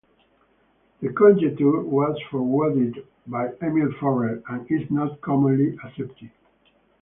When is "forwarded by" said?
2.31-3.49